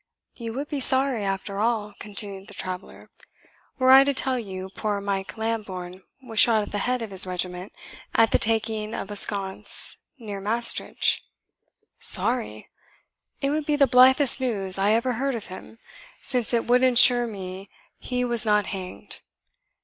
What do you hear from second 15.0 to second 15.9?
heard of him,